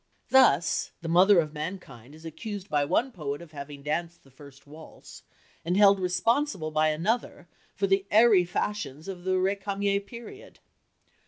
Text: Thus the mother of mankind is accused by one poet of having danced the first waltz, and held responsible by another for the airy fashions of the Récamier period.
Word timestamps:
Thus 0.31 0.93
the 1.03 1.07
mother 1.07 1.39
of 1.39 1.53
mankind 1.53 2.15
is 2.15 2.25
accused 2.25 2.69
by 2.69 2.85
one 2.85 3.11
poet 3.11 3.39
of 3.39 3.51
having 3.51 3.83
danced 3.83 4.23
the 4.23 4.31
first 4.31 4.65
waltz, 4.65 5.21
and 5.63 5.77
held 5.77 5.99
responsible 5.99 6.71
by 6.71 6.87
another 6.87 7.47
for 7.75 7.85
the 7.85 8.07
airy 8.09 8.43
fashions 8.43 9.07
of 9.07 9.25
the 9.25 9.33
Récamier 9.35 10.03
period. 10.03 10.57